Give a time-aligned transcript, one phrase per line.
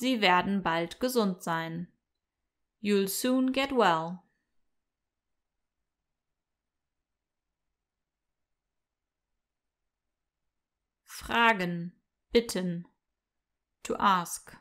[0.00, 1.86] Sie werden bald gesund sein.
[2.80, 4.22] You'll soon get well.
[11.04, 11.92] Fragen,
[12.32, 12.88] bitten.
[13.82, 14.56] To ask.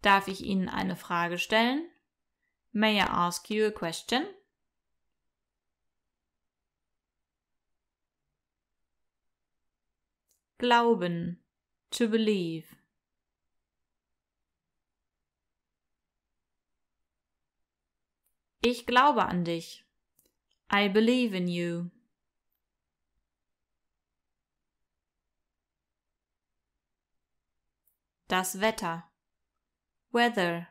[0.00, 1.90] Darf ich Ihnen eine Frage stellen?
[2.70, 4.22] May I ask you a question?
[10.60, 11.42] Glauben.
[11.92, 12.76] To believe.
[18.60, 19.86] Ich glaube an dich.
[20.70, 21.90] I believe in you.
[28.28, 29.10] Das Wetter.
[30.12, 30.68] Weather.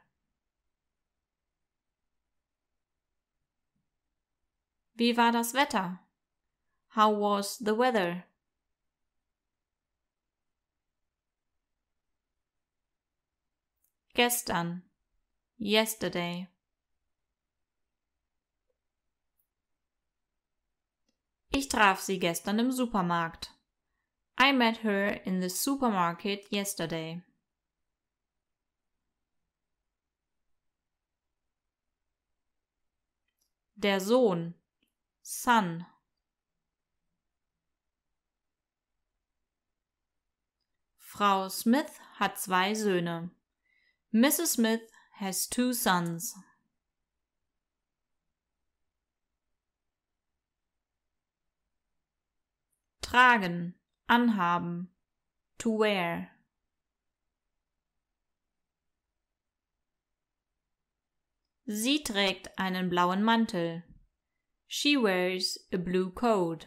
[4.94, 6.00] Wie war das Wetter?
[6.96, 8.29] How was the weather?
[14.20, 14.84] Gestern.
[15.58, 16.50] Yesterday.
[21.52, 23.56] Ich traf sie gestern im Supermarkt.
[24.38, 27.22] I met her in the supermarket yesterday.
[33.76, 34.54] Der Sohn.
[35.22, 35.86] Son.
[40.98, 43.32] Frau Smith hat zwei Söhne.
[44.14, 44.48] Mrs.
[44.48, 44.82] Smith
[45.20, 46.34] has two sons.
[53.04, 53.76] Tragen,
[54.10, 54.88] anhaben,
[55.60, 56.32] to wear.
[61.68, 63.84] Sie trägt einen blauen Mantel.
[64.66, 66.66] She wears a blue coat.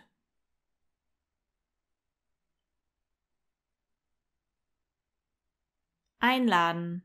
[6.21, 7.03] Einladen,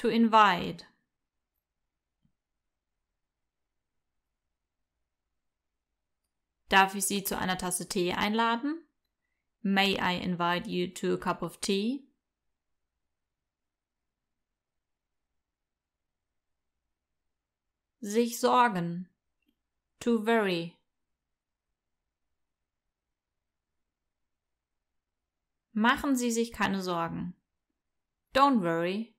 [0.00, 0.86] to invite.
[6.70, 8.82] Darf ich Sie zu einer Tasse Tee einladen?
[9.62, 12.06] May I invite you to a cup of tea?
[18.00, 19.06] Sich sorgen.
[19.98, 20.78] To worry.
[25.72, 27.34] Machen Sie sich keine Sorgen.
[28.32, 29.14] Don't worry.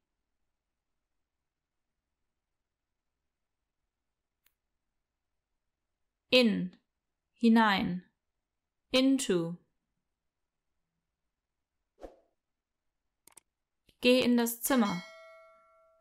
[6.31, 6.71] In.
[7.43, 8.03] Hinein.
[8.93, 9.57] Into.
[13.99, 15.03] Geh in das Zimmer.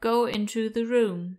[0.00, 1.38] Go into the room.